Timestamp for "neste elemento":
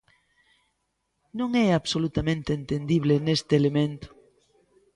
3.25-4.09